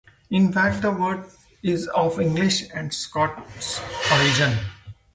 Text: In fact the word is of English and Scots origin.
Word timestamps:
In 0.31 0.51
fact 0.51 0.81
the 0.81 0.89
word 0.89 1.29
is 1.61 1.87
of 1.89 2.19
English 2.19 2.63
and 2.73 2.91
Scots 2.91 3.79
origin. 4.11 4.57